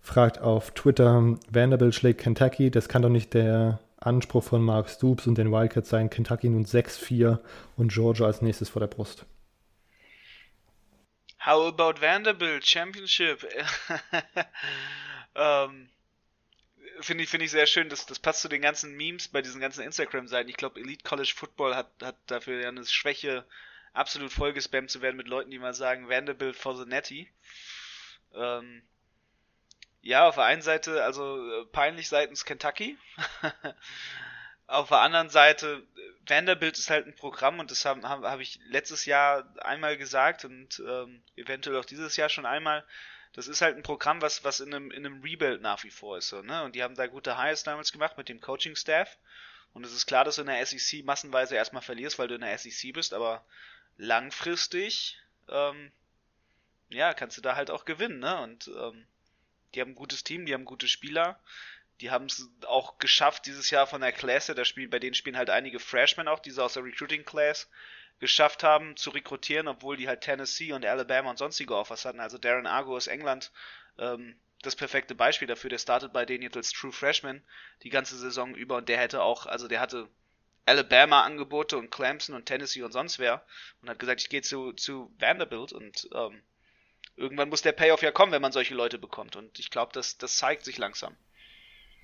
[0.00, 5.26] fragt auf Twitter, Vanderbilt schlägt Kentucky, das kann doch nicht der Anspruch von Mark Stoops
[5.26, 7.38] und den Wildcats sein Kentucky nun 6-4
[7.76, 9.26] und Georgia als nächstes vor der Brust.
[11.44, 13.46] How about Vanderbilt Championship?
[15.34, 15.88] ähm,
[17.00, 17.88] Finde ich, find ich sehr schön.
[17.88, 20.50] Das, das passt zu den ganzen Memes bei diesen ganzen Instagram-Seiten.
[20.50, 23.44] Ich glaube, Elite College Football hat, hat dafür ja eine Schwäche,
[23.94, 27.28] absolut vollgespammt zu werden mit Leuten, die mal sagen, Vanderbilt for the Netty.
[28.34, 28.82] Ähm,
[30.02, 32.98] ja, auf der einen Seite, also äh, peinlich seitens Kentucky.
[34.66, 35.86] auf der anderen Seite,
[36.26, 40.44] Vanderbilt ist halt ein Programm und das habe hab, hab ich letztes Jahr einmal gesagt
[40.44, 42.84] und ähm, eventuell auch dieses Jahr schon einmal.
[43.32, 46.18] Das ist halt ein Programm, was, was in einem, in einem Rebuild nach wie vor
[46.18, 46.28] ist.
[46.28, 46.64] So, ne?
[46.64, 49.18] Und die haben da gute Highs damals gemacht mit dem Coaching-Staff.
[49.72, 52.40] Und es ist klar, dass du in der SEC massenweise erstmal verlierst, weil du in
[52.40, 53.44] der SEC bist, aber
[53.98, 55.92] langfristig, ähm,
[56.88, 58.40] ja, kannst du da halt auch gewinnen, ne?
[58.40, 59.06] Und ähm,
[59.74, 61.40] die haben ein gutes Team, die haben gute Spieler.
[62.00, 65.36] Die haben es auch geschafft, dieses Jahr von der Klasse, da spielen, bei denen spielen
[65.36, 67.68] halt einige Freshmen auch, die sie aus der Recruiting Class
[68.20, 72.20] geschafft haben zu rekrutieren, obwohl die halt Tennessee und Alabama und sonstige Offers hatten.
[72.20, 73.50] Also Darren Argo aus England,
[73.98, 75.70] ähm, das perfekte Beispiel dafür.
[75.70, 77.42] Der startet bei denen jetzt als True Freshman
[77.82, 80.08] die ganze Saison über und der hätte auch, also der hatte
[80.66, 83.44] Alabama Angebote und Clemson und Tennessee und sonst wer
[83.80, 86.42] und hat gesagt, ich gehe zu, zu Vanderbilt und ähm,
[87.16, 90.18] irgendwann muss der Payoff ja kommen, wenn man solche Leute bekommt und ich glaube, das,
[90.18, 91.14] das zeigt sich langsam.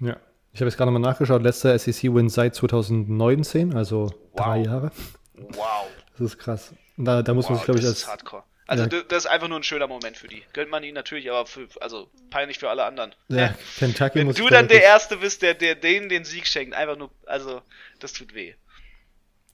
[0.01, 0.17] Ja,
[0.53, 4.37] ich habe jetzt gerade nochmal nachgeschaut, letzter SEC-Win seit 2019, also wow.
[4.37, 4.91] drei Jahre.
[5.35, 5.87] Wow.
[6.13, 6.75] Das ist krass.
[6.97, 8.43] Da, da muss wow, man sich, glaube ich, als, Hardcore.
[8.67, 9.03] Also ja.
[9.07, 10.43] das ist einfach nur ein schöner Moment für die.
[10.53, 13.15] Gönnt man ihn natürlich, aber für, also peinlich für alle anderen.
[13.29, 16.97] Ja, Kentucky Wenn du dann der Erste bist, der, der denen den Sieg schenkt, einfach
[16.97, 17.63] nur, also
[18.01, 18.55] das tut weh.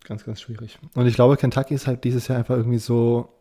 [0.04, 0.78] Ganz, ganz schwierig.
[0.94, 3.38] Und ich glaube, Kentucky ist halt dieses Jahr einfach irgendwie so.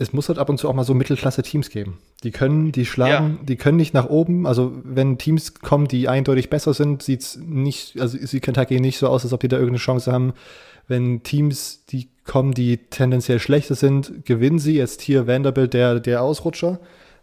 [0.00, 1.98] Es muss halt ab und zu auch mal so Mittelklasse-Teams geben.
[2.22, 3.44] Die können, die schlagen, ja.
[3.44, 4.46] die können nicht nach oben.
[4.46, 8.98] Also wenn Teams kommen, die eindeutig besser sind, sieht es nicht, also sieht Kentucky nicht
[8.98, 10.34] so aus, als ob die da irgendeine Chance haben.
[10.86, 14.76] Wenn Teams, die kommen, die tendenziell schlechter sind, gewinnen sie.
[14.76, 16.78] Jetzt hier Vanderbilt, der, der Ausrutscher,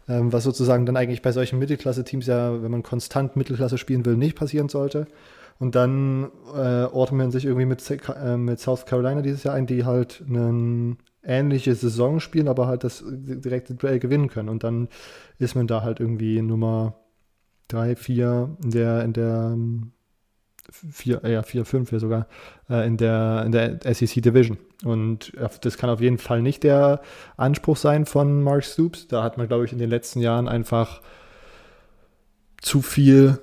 [0.06, 4.16] ähm, was sozusagen dann eigentlich bei solchen Mittelklasse-Teams ja, wenn man konstant Mittelklasse spielen will,
[4.16, 5.06] nicht passieren sollte.
[5.58, 9.66] Und dann äh, ordnet man sich irgendwie mit, äh, mit South Carolina dieses Jahr ein,
[9.66, 14.48] die halt eine ähnliche Saison spielen, aber halt das direkte Duell gewinnen können.
[14.48, 14.88] Und dann
[15.38, 16.94] ist man da halt irgendwie Nummer
[17.68, 19.56] 3, 4 in der, in der
[20.70, 22.26] vier, ja, vier, fünf ja sogar,
[22.68, 24.58] äh, in, der, in der SEC Division.
[24.84, 27.00] Und das kann auf jeden Fall nicht der
[27.36, 29.08] Anspruch sein von Mark Stoops.
[29.08, 31.00] Da hat man, glaube ich, in den letzten Jahren einfach
[32.60, 33.38] zu viel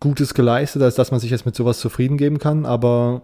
[0.00, 2.66] Gutes geleistet, als dass man sich jetzt mit sowas zufrieden geben kann.
[2.66, 3.22] Aber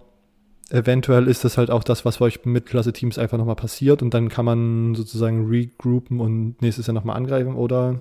[0.71, 4.15] eventuell ist das halt auch das, was bei euch mit Klasse-Teams einfach nochmal passiert und
[4.15, 8.01] dann kann man sozusagen regroupen und nächstes Jahr nochmal angreifen oder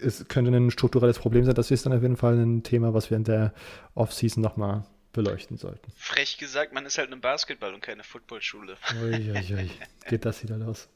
[0.00, 1.54] es könnte ein strukturelles Problem sein.
[1.54, 3.52] Das ist dann auf jeden Fall ein Thema, was wir in der
[3.94, 5.90] Offseason nochmal beleuchten sollten.
[5.96, 8.76] Frech gesagt, man ist halt eine Basketball- und keine Footballschule.
[9.02, 9.70] Uiuiui.
[10.08, 10.88] Geht das wieder los?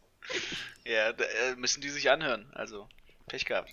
[0.85, 2.47] Ja, da äh, müssen die sich anhören.
[2.53, 2.89] Also,
[3.27, 3.73] Pech gehabt.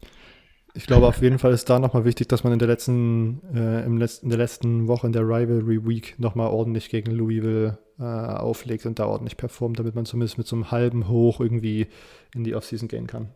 [0.73, 3.83] Ich glaube, auf jeden Fall ist da nochmal wichtig, dass man in der letzten, äh,
[3.85, 8.03] im letzten, in der letzten Woche in der Rivalry Week nochmal ordentlich gegen Louisville äh,
[8.03, 11.87] auflegt und da ordentlich performt, damit man zumindest mit so einem halben Hoch irgendwie
[12.35, 13.29] in die Offseason gehen kann.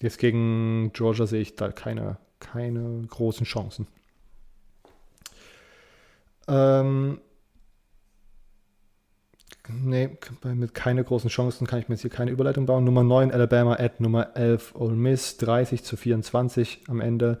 [0.00, 3.86] Jetzt gegen Georgia sehe ich da keine, keine großen Chancen.
[6.46, 7.20] Ähm,
[9.68, 10.10] nee,
[10.42, 12.84] mit keine großen Chancen kann ich mir jetzt hier keine Überleitung bauen.
[12.84, 17.38] Nummer 9 Alabama at Nummer 11 Ole Miss, 30 zu 24 am Ende.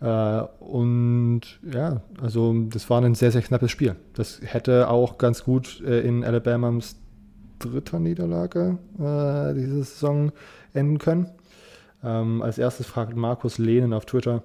[0.00, 3.96] Äh, und ja, also das war ein sehr, sehr knappes Spiel.
[4.14, 6.96] Das hätte auch ganz gut äh, in Alabamas
[7.58, 10.32] dritter Niederlage äh, diese Saison
[10.72, 11.30] enden können.
[12.04, 14.42] Ähm, als erstes fragt Markus Lehnen auf Twitter,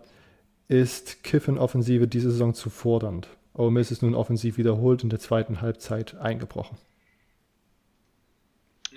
[0.67, 3.27] ist Kiffen-Offensive diese Saison zu fordernd?
[3.53, 6.77] Ole Miss ist nun offensiv wiederholt in der zweiten Halbzeit eingebrochen.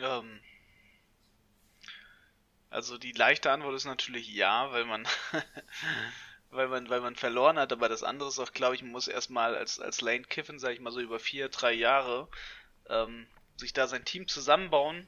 [0.05, 0.41] Ähm,
[2.71, 5.07] also die leichte Antwort ist natürlich ja, weil man,
[6.51, 9.09] weil man, weil man verloren hat, aber das andere ist auch, glaube ich, man muss
[9.09, 12.29] erstmal als, als Lane Kiffen, sage ich mal so über vier, drei Jahre,
[12.89, 15.07] ähm, sich da sein Team zusammenbauen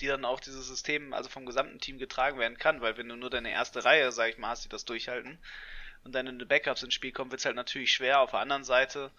[0.00, 3.16] die dann auch dieses System, also vom gesamten Team getragen werden kann, weil wenn du
[3.16, 5.38] nur deine erste Reihe, sag ich mal, hast, die das durchhalten
[6.04, 8.20] und deine Backups ins Spiel kommen, wird es halt natürlich schwer.
[8.20, 9.12] Auf der anderen Seite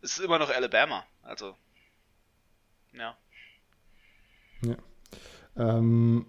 [0.00, 1.56] ist es immer noch Alabama, also
[2.92, 3.16] ja.
[4.66, 4.76] Ja.
[5.56, 6.26] Ähm,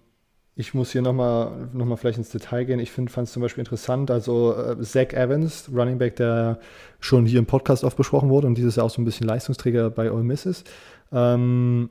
[0.54, 2.78] ich muss hier nochmal noch mal vielleicht ins Detail gehen.
[2.78, 6.58] Ich fand es zum Beispiel interessant, also äh, Zach Evans, Running Back, der
[7.00, 9.90] schon hier im Podcast oft besprochen wurde und dieses Jahr auch so ein bisschen Leistungsträger
[9.90, 10.70] bei Ole Miss ist,
[11.10, 11.88] ähm,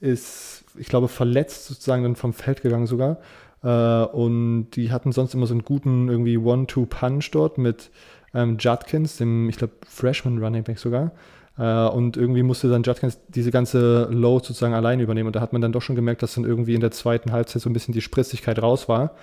[0.00, 3.18] ist, ich glaube, verletzt sozusagen dann vom Feld gegangen sogar.
[3.64, 7.90] Äh, und die hatten sonst immer so einen guten irgendwie One-Two-Punch dort mit
[8.32, 11.12] ähm, Judkins, dem, ich glaube, Freshman Running Back sogar.
[11.58, 15.28] Äh, und irgendwie musste dann Judkins diese ganze Load sozusagen alleine übernehmen.
[15.28, 17.62] Und da hat man dann doch schon gemerkt, dass dann irgendwie in der zweiten Halbzeit
[17.62, 19.14] so ein bisschen die Spritzigkeit raus war.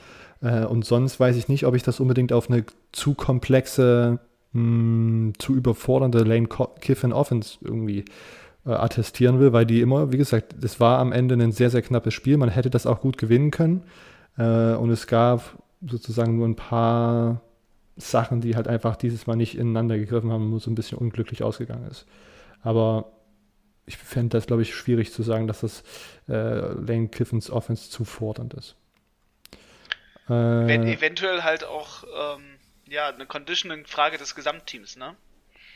[0.42, 4.20] Äh, und sonst weiß ich nicht, ob ich das unbedingt auf eine zu komplexe,
[4.54, 6.48] mh, hm, zu überfordernde Lane
[6.80, 8.06] Kiffin Offense irgendwie
[8.66, 11.82] äh, attestieren will, weil die immer, wie gesagt, es war am Ende ein sehr, sehr
[11.82, 12.38] knappes Spiel.
[12.38, 13.84] Man hätte das auch gut gewinnen können.
[14.38, 17.42] Äh, und es gab sozusagen nur ein paar
[18.10, 21.44] Sachen, die halt einfach dieses Mal nicht ineinander gegriffen haben und so ein bisschen unglücklich
[21.44, 22.06] ausgegangen ist.
[22.64, 23.12] Aber
[23.86, 25.84] ich fände das, glaube ich, schwierig zu sagen, dass das
[26.28, 28.76] äh, Lane Kiffins Offense zu fordernd ist.
[30.28, 32.44] Äh, Wenn eventuell halt auch ähm,
[32.88, 35.16] ja, eine Conditioning-Frage des Gesamtteams, ne?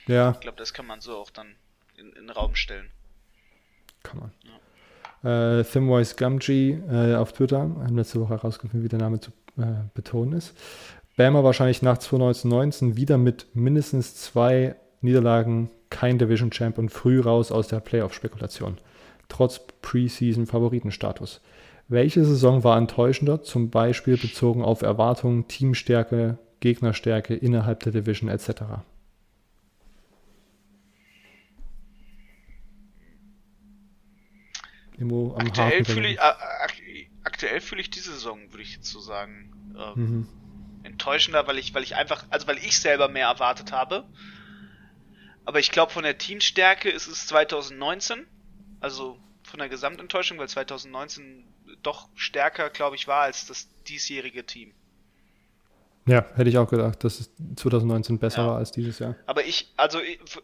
[0.08, 0.32] Ja.
[0.32, 1.56] Ich glaube, das kann man so auch dann
[1.98, 2.92] in, in den Raum stellen.
[4.04, 4.32] Kann man.
[4.44, 5.60] Ja.
[5.60, 9.88] Äh, Thimwise Gumgee äh, auf Twitter, haben letzte Woche herausgefunden, wie der Name zu äh,
[9.94, 10.54] betonen ist.
[11.16, 17.52] Bama wahrscheinlich nach 2019 wieder mit mindestens zwei Niederlagen kein Division Champ und früh raus
[17.54, 18.78] aus der Playoff-Spekulation.
[19.30, 21.42] Trotz Preseason-Favoritenstatus.
[21.88, 28.64] Welche Saison war enttäuschender, zum Beispiel bezogen auf Erwartungen, Teamstärke, Gegnerstärke innerhalb der Division etc.?
[34.98, 36.20] Immo am aktuell fühle ich,
[37.24, 39.52] aktuell fühle ich diese Saison, würde ich jetzt so sagen.
[39.78, 40.28] Ähm, mhm.
[40.86, 44.06] Enttäuschender, weil ich, weil ich einfach, also weil ich selber mehr erwartet habe.
[45.46, 48.26] Aber ich glaube, von der Teamstärke ist es 2019.
[48.80, 51.46] Also von der Gesamtenttäuschung, weil 2019
[51.84, 54.74] doch stärker, glaube ich, war als das diesjährige Team.
[56.08, 58.48] Ja, hätte ich auch gedacht, dass es 2019 besser ja.
[58.50, 59.16] war als dieses Jahr.
[59.26, 60.00] Aber ich, also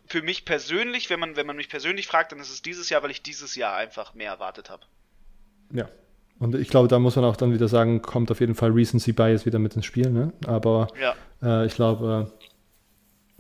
[0.08, 3.04] für mich persönlich, wenn man, wenn man mich persönlich fragt, dann ist es dieses Jahr,
[3.04, 4.84] weil ich dieses Jahr einfach mehr erwartet habe.
[5.72, 5.88] Ja.
[6.42, 9.14] Und ich glaube, da muss man auch dann wieder sagen, kommt auf jeden Fall Recency
[9.14, 10.34] Bias wieder mit ins Spiel, ne?
[10.48, 11.14] Aber ja.
[11.44, 12.32] äh, ich glaube,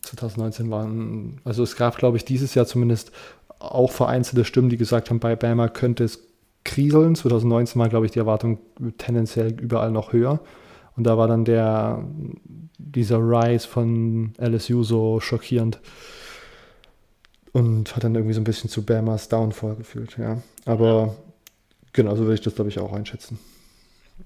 [0.03, 3.11] 2019 waren, also es gab, glaube ich, dieses Jahr zumindest
[3.57, 6.19] auch vereinzelte Stimmen, die gesagt haben, bei Bama könnte es
[6.63, 7.15] kriseln.
[7.15, 8.59] 2019 war, glaube ich, die Erwartung
[8.99, 10.39] tendenziell überall noch höher.
[10.95, 12.05] Und da war dann der,
[12.77, 15.79] dieser Rise von LSU so schockierend.
[17.51, 20.37] Und hat dann irgendwie so ein bisschen zu Bamas Downfall gefühlt, ja.
[20.65, 21.15] Aber
[21.93, 23.39] genau, so würde ich das, glaube ich, auch einschätzen.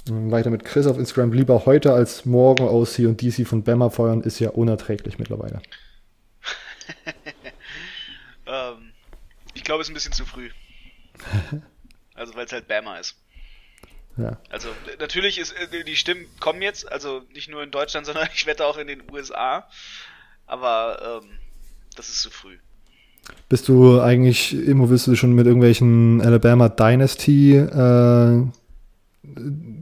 [0.09, 1.33] Und weiter mit Chris auf Instagram.
[1.33, 5.61] Lieber heute als morgen OC und DC von Bama feuern, ist ja unerträglich mittlerweile.
[8.45, 8.91] ähm,
[9.53, 10.49] ich glaube, es ist ein bisschen zu früh.
[12.13, 13.15] also, weil es halt Bama ist.
[14.17, 14.39] Ja.
[14.49, 18.45] Also natürlich ist äh, die Stimmen kommen jetzt, also nicht nur in Deutschland, sondern ich
[18.45, 19.67] wette auch in den USA.
[20.45, 21.39] Aber ähm,
[21.95, 22.57] das ist zu früh.
[23.47, 28.43] Bist du eigentlich, immer willst du schon mit irgendwelchen Alabama Dynasty äh,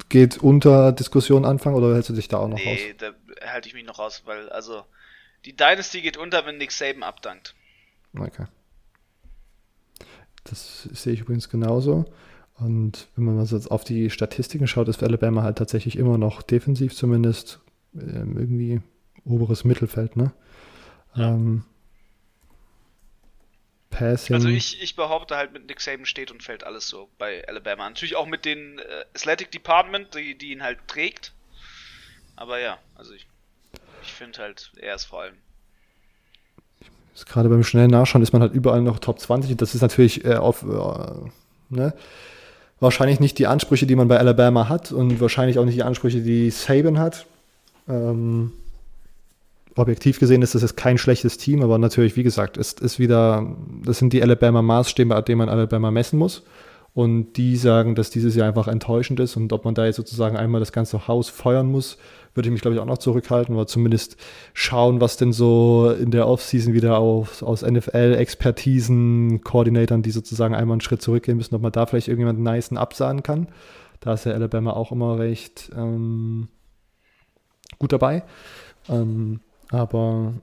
[0.10, 2.80] geht unter Diskussion anfangen oder hältst du dich da auch noch nee, raus?
[2.86, 4.84] Nee, da halte ich mich noch raus, weil also
[5.46, 7.56] die Dynasty geht unter, wenn Nick Saban abdankt.
[8.18, 8.46] Okay.
[10.44, 12.06] Das sehe ich übrigens genauso.
[12.60, 16.96] Und wenn man jetzt auf die Statistiken schaut, ist Alabama halt tatsächlich immer noch defensiv
[16.96, 17.60] zumindest
[17.96, 18.82] ähm, irgendwie
[19.26, 20.34] oberes Mittelfeld, ne?
[21.16, 21.30] Ja.
[21.30, 21.64] Ähm,
[24.04, 24.36] Passing.
[24.36, 27.90] Also ich, ich behaupte halt, mit Nick Saban steht und fällt alles so bei Alabama.
[27.90, 31.32] Natürlich auch mit den äh, Athletic Department, die, die ihn halt trägt.
[32.36, 33.28] Aber ja, also ich,
[34.04, 35.36] ich finde halt, er ist vor allem.
[37.28, 39.56] Gerade beim schnellen Nachschauen ist man halt überall noch Top 20.
[39.56, 41.30] Das ist natürlich äh, auf, äh,
[41.70, 41.94] ne?
[42.80, 46.22] wahrscheinlich nicht die Ansprüche, die man bei Alabama hat und wahrscheinlich auch nicht die Ansprüche,
[46.22, 47.26] die Saban hat.
[47.88, 48.52] Ähm,
[49.76, 53.56] objektiv gesehen ist das jetzt kein schlechtes Team, aber natürlich, wie gesagt, ist, ist wieder,
[53.84, 56.44] das sind die Alabama-Maßstäbe, an denen man Alabama messen muss.
[56.96, 60.38] Und die sagen, dass dieses Jahr einfach enttäuschend ist und ob man da jetzt sozusagen
[60.38, 61.98] einmal das ganze Haus feuern muss,
[62.36, 64.16] würde ich mich, glaube ich, auch noch zurückhalten oder zumindest
[64.54, 70.76] schauen, was denn so in der Offseason wieder auf, aus NFL-Expertisen, Koordinatoren, die sozusagen einmal
[70.76, 73.48] einen Schritt zurückgehen müssen, ob man da vielleicht irgendjemanden niceen absahen kann.
[74.00, 76.48] Da ist ja Alabama auch immer recht ähm,
[77.80, 78.24] gut dabei.
[78.88, 79.40] Ähm,
[79.74, 80.34] aber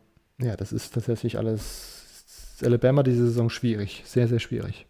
[0.40, 4.86] ja, das ist tatsächlich alles Alabama diese Saison schwierig, sehr, sehr schwierig.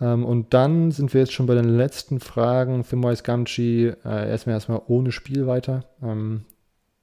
[0.00, 3.92] Ähm, und dann sind wir jetzt schon bei den letzten Fragen für Mois Gamci.
[4.04, 5.84] Äh, erstmal erstmal ohne Spiel weiter.
[6.02, 6.44] Ähm,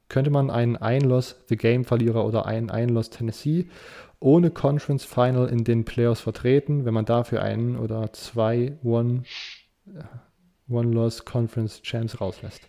[0.08, 3.70] könnte man einen Einloss The Game Verlierer oder einen Einloss Tennessee
[4.20, 9.24] ohne Conference Final in den Playoffs vertreten, wenn man dafür einen oder zwei One,
[9.88, 10.04] äh,
[10.74, 12.68] One Loss Conference Champs rauslässt?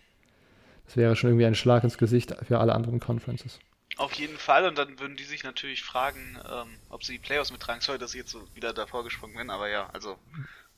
[0.91, 3.59] Das wäre schon irgendwie ein Schlag ins Gesicht für alle anderen Conferences.
[3.95, 7.49] Auf jeden Fall, und dann würden die sich natürlich fragen, ähm, ob sie die Playoffs
[7.49, 7.79] mittragen.
[7.79, 10.19] Sorry, dass ich jetzt so wieder davor gesprungen bin, aber ja, also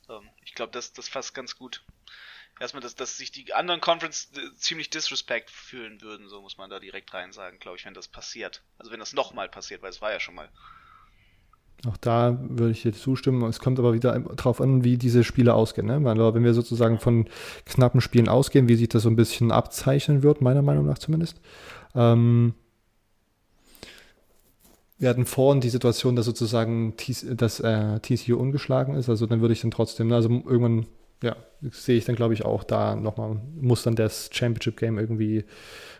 [0.09, 1.83] ähm, ich glaube, das, das fasst ganz gut.
[2.59, 6.69] Erstmal, dass, dass sich die anderen Conference äh, ziemlich disrespect fühlen würden, so muss man
[6.69, 8.61] da direkt rein sagen, glaube ich, wenn das passiert.
[8.77, 10.51] Also wenn das nochmal passiert, weil es war ja schon mal.
[11.87, 13.43] Auch da würde ich dir zustimmen.
[13.43, 15.87] Es kommt aber wieder darauf an, wie diese Spiele ausgehen.
[15.87, 16.03] Ne?
[16.03, 17.25] Wenn wir sozusagen von
[17.65, 21.41] knappen Spielen ausgehen, wie sich das so ein bisschen abzeichnen wird, meiner Meinung nach zumindest,
[21.93, 22.53] ähm,
[24.97, 26.93] wir hatten vorhin die Situation, dass sozusagen
[27.31, 29.09] das äh, TCU ungeschlagen ist.
[29.09, 30.85] Also dann würde ich dann trotzdem, also irgendwann,
[31.21, 31.35] ja,
[31.71, 35.43] sehe ich dann glaube ich auch da nochmal, muss dann das Championship Game irgendwie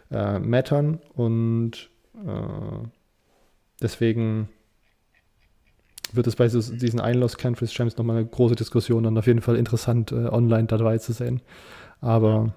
[0.10, 1.02] äh, mattern.
[1.16, 1.90] Und
[2.26, 2.88] äh,
[3.82, 4.48] deswegen
[6.16, 9.56] wird es bei diesen Einlass Conference Champs nochmal eine große Diskussion und auf jeden Fall
[9.56, 11.42] interessant, äh, online dabei zu sehen.
[12.02, 12.54] Aber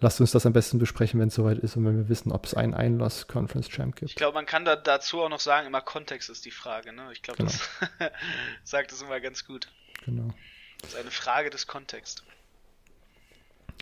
[0.00, 2.46] Lasst uns das am besten besprechen, wenn es soweit ist und wenn wir wissen, ob
[2.46, 4.10] es einen Einlass Conference Champ gibt.
[4.10, 6.92] Ich glaube, man kann da dazu auch noch sagen, immer Kontext ist die Frage.
[6.92, 7.08] Ne?
[7.12, 7.50] Ich glaube, genau.
[7.50, 8.10] das
[8.64, 9.68] sagt es immer ganz gut.
[10.04, 10.28] Genau.
[10.80, 12.22] Das ist eine Frage des Kontexts.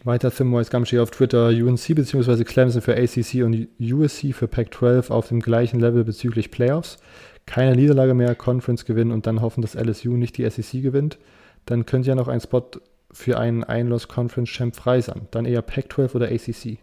[0.03, 2.45] Weiter Thinwise Gamschi auf Twitter, UNC bzw.
[2.45, 6.99] Clemson für ACC und USC für Pac-12 auf dem gleichen Level bezüglich Playoffs.
[7.47, 11.19] Keine Niederlage mehr, Conference gewinnen und dann hoffen, dass LSU nicht die SEC gewinnt.
[11.67, 12.71] Dann könnte ja noch ein Spot
[13.11, 15.29] für einen Einlos-Conference-Champ frei sein.
[15.31, 16.79] Dann eher Pac-12 oder ACC.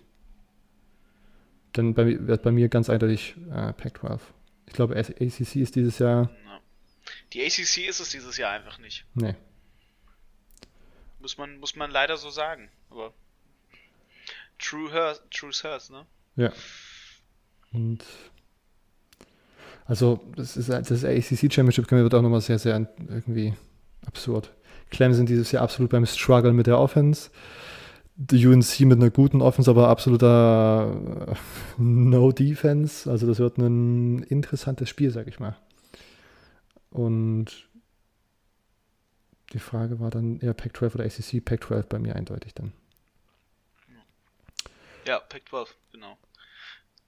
[1.74, 4.20] Dann bei, wird bei mir ganz eindeutig äh, Pac-12.
[4.68, 6.30] Ich glaube, ACC ist dieses Jahr.
[7.34, 9.06] Die ACC ist es dieses Jahr einfach nicht.
[9.14, 9.36] Nee.
[11.20, 12.70] Muss man, muss man leider so sagen.
[12.90, 13.14] Aber
[14.58, 16.06] true hers, ne?
[16.36, 16.54] Ja.
[17.74, 18.04] Und
[19.86, 23.54] also das ist das ACC Championship wird auch nochmal sehr, sehr irgendwie
[24.06, 24.52] absurd.
[24.90, 27.30] Clemson dieses Jahr absolut beim Struggle mit der Offense.
[28.16, 31.36] Die UNC mit einer guten Offense, aber absoluter
[31.78, 33.10] No Defense.
[33.10, 35.58] Also das wird ein interessantes Spiel, sag ich mal.
[36.92, 37.70] Und
[39.54, 41.44] die Frage war dann eher Pac-12 oder ACC.
[41.44, 42.74] Pac-12 bei mir eindeutig dann.
[45.08, 46.18] Ja, Pac-12, genau.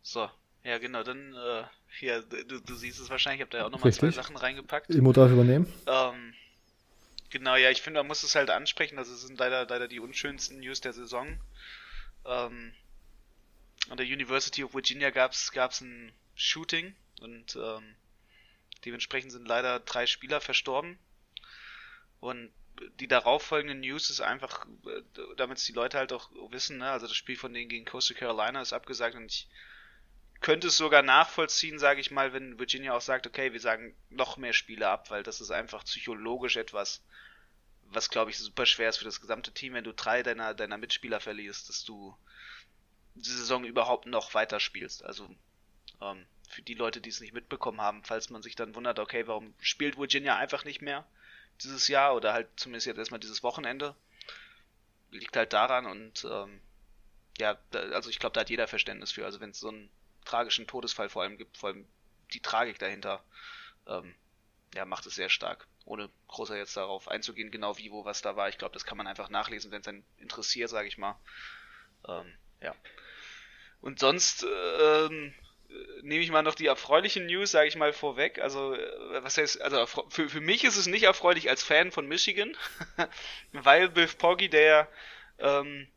[0.02, 0.28] So,
[0.64, 1.64] ja genau, dann äh,
[2.00, 4.90] hier, du, du, siehst es wahrscheinlich, ich habe da ja auch nochmal zwei Sachen reingepackt.
[4.90, 5.72] Immo darf übernehmen.
[5.88, 6.34] Ähm,
[7.30, 10.60] genau, ja, ich finde, man muss es halt ansprechen, das sind leider, leider die unschönsten
[10.60, 11.40] News der Saison.
[12.26, 12.74] Ähm,
[13.90, 17.96] an der University of Virginia gab es ein Shooting und ähm,
[18.86, 20.98] dementsprechend sind leider drei Spieler verstorben.
[22.20, 22.52] Und
[23.00, 25.02] die darauffolgende News ist einfach, äh,
[25.38, 26.90] damit es die Leute halt auch wissen, ne?
[26.90, 29.48] also das Spiel von denen gegen Coastal Carolina ist abgesagt und ich
[30.44, 34.36] könnte es sogar nachvollziehen, sage ich mal, wenn Virginia auch sagt, okay, wir sagen noch
[34.38, 37.02] mehr Spiele ab, weil das ist einfach psychologisch etwas,
[37.86, 40.78] was glaube ich super schwer ist für das gesamte Team, wenn du drei deiner, deiner
[40.78, 42.16] Mitspieler verlierst, dass du
[43.16, 45.06] die Saison überhaupt noch weiter spielst.
[45.06, 45.30] Also
[46.02, 49.26] ähm, für die Leute, die es nicht mitbekommen haben, falls man sich dann wundert, okay,
[49.28, 51.08] warum spielt Virginia einfach nicht mehr
[51.62, 53.96] dieses Jahr oder halt zumindest jetzt erstmal dieses Wochenende,
[55.10, 56.60] liegt halt daran und ähm,
[57.38, 59.24] ja, da, also ich glaube, da hat jeder Verständnis für.
[59.24, 59.90] Also wenn es so ein
[60.24, 61.88] tragischen Todesfall vor allem gibt, vor allem
[62.34, 63.24] die Tragik dahinter,
[63.88, 64.16] ähm,
[64.74, 65.68] ja, macht es sehr stark.
[65.86, 68.50] Ohne großer jetzt darauf einzugehen, genau wie, wo, was da war.
[68.50, 71.20] Ich glaube, das kann man einfach nachlesen, wenn es einen interessiert, sage ich mal.
[72.08, 72.74] Ähm, ja.
[73.82, 74.46] Und sonst
[74.82, 75.34] ähm,
[76.02, 78.40] nehme ich mal noch die erfreulichen News, sage ich mal, vorweg.
[78.40, 82.08] Also, äh, was heißt, also für, für mich ist es nicht erfreulich als Fan von
[82.08, 82.56] Michigan,
[83.52, 84.88] weil Biff Poggy, der
[85.40, 85.88] ähm,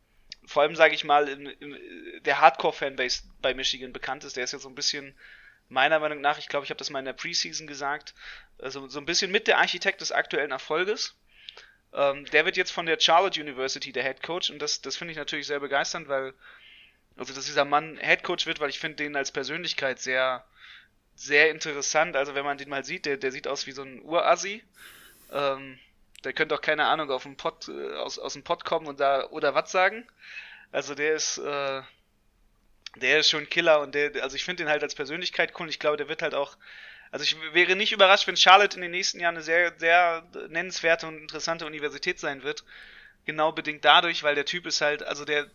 [0.47, 4.37] vor allem, sage ich mal, in, in, der Hardcore-Fanbase bei Michigan bekannt ist.
[4.37, 5.13] Der ist ja so ein bisschen,
[5.67, 8.15] meiner Meinung nach, ich glaube, ich habe das mal in der Preseason gesagt,
[8.57, 11.15] also so ein bisschen mit der Architekt des aktuellen Erfolges.
[11.93, 15.11] Ähm, der wird jetzt von der Charlotte University der Head Coach und das, das finde
[15.11, 16.33] ich natürlich sehr begeisternd, weil,
[17.17, 20.45] also dass dieser Mann Head Coach wird, weil ich finde den als Persönlichkeit sehr,
[21.15, 22.15] sehr interessant.
[22.15, 24.63] Also wenn man den mal sieht, der, der sieht aus wie so ein Urassi.
[25.31, 25.77] Ähm,
[26.23, 28.99] der könnte auch keine Ahnung auf dem Pott, äh, aus, aus dem Pott kommen und
[28.99, 30.07] da oder was sagen.
[30.71, 31.81] Also der ist, äh,
[32.95, 35.69] der ist schon Killer und der, also ich finde den halt als Persönlichkeit cool und
[35.69, 36.57] ich glaube, der wird halt auch,
[37.11, 41.07] also ich wäre nicht überrascht, wenn Charlotte in den nächsten Jahren eine sehr, sehr nennenswerte
[41.07, 42.63] und interessante Universität sein wird.
[43.25, 45.47] Genau bedingt dadurch, weil der Typ ist halt, also der,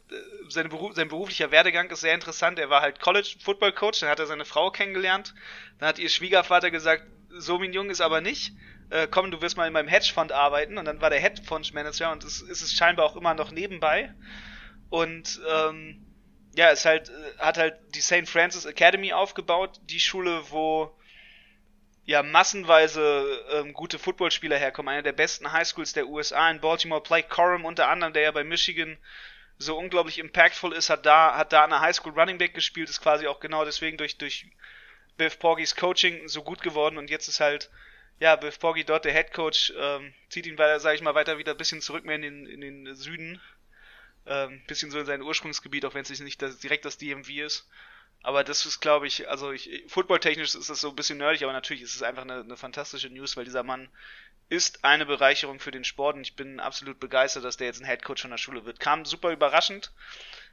[0.48, 2.58] sein, Beruf, sein beruflicher Werdegang ist sehr interessant.
[2.58, 5.34] Er war halt College Football Coach, dann hat er seine Frau kennengelernt,
[5.78, 8.52] dann hat ihr Schwiegervater gesagt, so ein Jung ist aber nicht
[8.92, 12.24] äh, komm, du wirst mal in meinem Hedgefonds arbeiten und dann war der Hedgefonds-Manager und
[12.24, 14.14] es ist es scheinbar auch immer noch nebenbei.
[14.90, 16.04] Und ähm,
[16.54, 18.28] ja, es halt, äh, hat halt die St.
[18.28, 20.94] Francis Academy aufgebaut, die Schule, wo
[22.04, 24.92] ja massenweise ähm, gute Footballspieler herkommen.
[24.92, 28.44] Einer der besten Highschools der USA in Baltimore, Blake Corum unter anderem, der ja bei
[28.44, 28.98] Michigan
[29.56, 33.26] so unglaublich impactful ist, hat da, hat da der Highschool Running Back gespielt, ist quasi
[33.26, 34.46] auch genau deswegen durch, durch
[35.16, 37.70] Biff Porgys Coaching so gut geworden und jetzt ist halt
[38.22, 41.38] ja, Biff Poggi dort, der Head Coach, ähm, zieht ihn weiter, sage ich mal, weiter
[41.38, 43.40] wieder ein bisschen zurück mehr in den, in den Süden.
[44.26, 47.68] Ähm, bisschen so in sein Ursprungsgebiet, auch wenn es nicht das, direkt das DMV ist.
[48.22, 51.52] Aber das ist, glaube ich, also ich, footballtechnisch ist das so ein bisschen nerdig, aber
[51.52, 53.88] natürlich ist es einfach eine, eine fantastische News, weil dieser Mann
[54.48, 57.88] ist eine Bereicherung für den Sport und ich bin absolut begeistert, dass der jetzt ein
[57.88, 58.78] Head Coach von der Schule wird.
[58.78, 59.90] Kam super überraschend,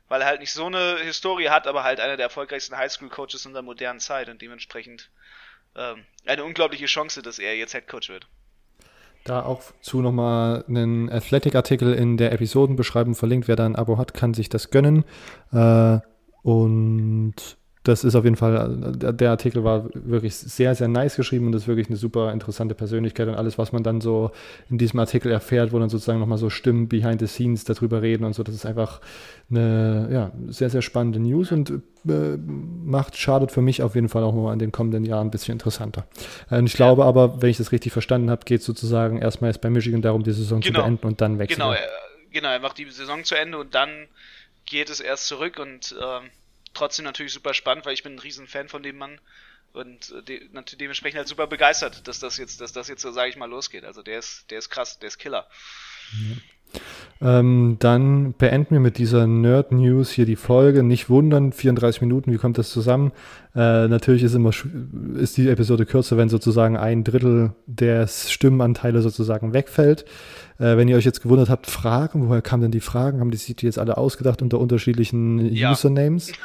[0.08, 3.62] weil er halt nicht so eine Historie hat, aber halt einer der erfolgreichsten Highschool-Coaches unserer
[3.62, 5.12] modernen Zeit und dementsprechend
[5.76, 8.28] ähm, eine unglaubliche Chance, dass er jetzt Head Coach wird.
[9.26, 13.48] Da auch zu nochmal einen Athletic-Artikel in der Episodenbeschreibung verlinkt.
[13.48, 15.04] Wer da ein Abo hat, kann sich das gönnen.
[15.52, 16.00] Äh,
[16.42, 21.56] und das ist auf jeden Fall, der Artikel war wirklich sehr, sehr nice geschrieben und
[21.56, 24.32] ist wirklich eine super interessante Persönlichkeit und alles, was man dann so
[24.70, 28.25] in diesem Artikel erfährt, wo dann sozusagen nochmal so Stimmen behind the scenes darüber reden
[28.25, 29.00] und so, das ist einfach
[29.50, 34.23] eine ja, sehr, sehr spannende News und äh, macht, schadet für mich auf jeden Fall
[34.23, 36.06] auch nochmal in den kommenden Jahren ein bisschen interessanter.
[36.52, 39.52] Äh, und ich glaube aber, wenn ich das richtig verstanden habe, geht es sozusagen erstmal
[39.52, 40.80] jetzt bei Michigan darum, die Saison genau.
[40.80, 41.62] zu beenden und dann wechseln.
[41.62, 41.73] Genau,
[42.32, 43.90] genau, er macht die Saison zu Ende und dann
[44.65, 46.30] geht es erst zurück und ähm,
[46.80, 49.19] trotzdem natürlich super spannend, weil ich bin ein riesen Fan von dem Mann
[49.73, 53.30] und äh, de dementsprechend halt super begeistert, dass das jetzt, dass das jetzt so, sage
[53.30, 53.86] ich mal, losgeht.
[53.86, 55.48] Also der ist, der ist krass, der ist Killer.
[57.22, 60.84] Ähm, dann beenden wir mit dieser Nerd-News hier die Folge.
[60.84, 63.12] Nicht wundern, 34 Minuten, wie kommt das zusammen?
[63.56, 64.52] Äh, natürlich ist immer
[65.15, 70.06] ist die Episode kürzer, wenn sozusagen ein Drittel der Stimmenanteile sozusagen wegfällt.
[70.60, 73.20] Äh, wenn ihr euch jetzt gewundert habt, Fragen, woher kamen denn die Fragen?
[73.20, 75.72] Haben die sich die jetzt alle ausgedacht unter unterschiedlichen ja.
[75.72, 76.32] Usernames?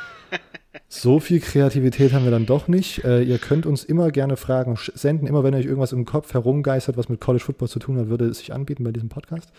[0.89, 3.05] So viel Kreativität haben wir dann doch nicht.
[3.05, 5.27] Äh, ihr könnt uns immer gerne Fragen senden.
[5.27, 8.27] Immer wenn euch irgendwas im Kopf herumgeistert, was mit College Football zu tun hat, würde
[8.27, 9.51] es sich anbieten bei diesem Podcast.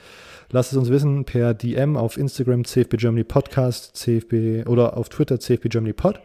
[0.51, 5.39] Lasst es uns wissen per DM auf Instagram CFB Germany Podcast, CFB oder auf Twitter
[5.39, 6.21] CFB Germany Pod.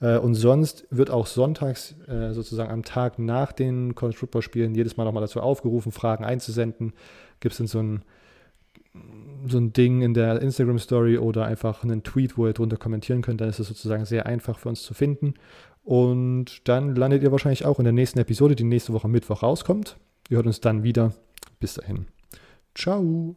[0.00, 4.74] Äh, und sonst wird auch sonntags äh, sozusagen am Tag nach den College Football Spielen
[4.74, 6.92] jedes Mal nochmal dazu aufgerufen, Fragen einzusenden.
[7.40, 8.02] Gibt es dann so ein,
[9.46, 13.22] so ein Ding in der Instagram Story oder einfach einen Tweet, wo ihr drunter kommentieren
[13.22, 13.40] könnt.
[13.40, 15.34] Dann ist es sozusagen sehr einfach für uns zu finden.
[15.82, 19.96] Und dann landet ihr wahrscheinlich auch in der nächsten Episode, die nächste Woche Mittwoch rauskommt.
[20.28, 21.12] Wir hören uns dann wieder.
[21.60, 22.06] Bis dahin.
[22.74, 23.36] Ciao.